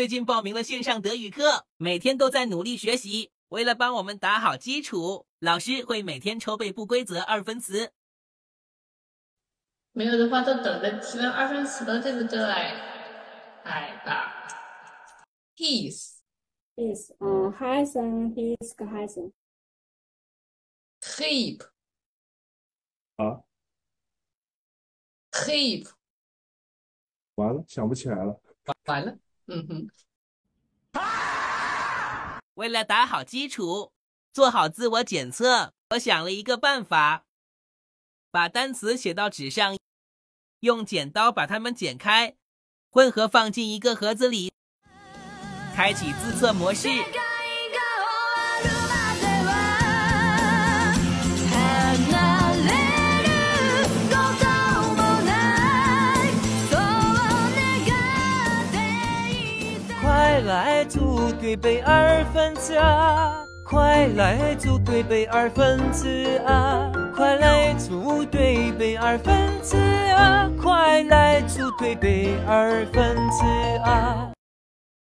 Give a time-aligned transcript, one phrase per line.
[0.00, 3.32] 最近报名了线上德语课，每天都在努力学习。
[3.48, 7.92] 为了帮我们打好基础，老师会每天抽背不规则二分词。
[9.92, 12.38] 没有的话，就等着提问二分词的这个对？
[12.38, 14.48] 来吧
[15.58, 16.20] ，his
[16.76, 19.32] is 嗯 heißen his geheißen
[21.02, 21.66] hip
[23.16, 23.44] 啊
[25.32, 25.90] ，hip
[27.34, 28.40] 完了，想不起来了。
[28.86, 29.18] 完了，
[32.54, 33.92] 为了打好基础，
[34.32, 37.24] 做好自我检测，我想了一个办法：
[38.30, 39.76] 把单词写到纸上，
[40.60, 42.36] 用剪刀把它们剪开，
[42.90, 44.52] 混合放进一个盒子里，
[45.74, 46.88] 开启自测模式。
[60.40, 63.44] 快来组队背二分之啊！
[63.68, 66.90] 快来组队背二分之啊！
[67.14, 70.50] 快来组队背二分之啊！
[70.58, 73.44] 快来组队背二分之
[73.84, 74.32] 啊！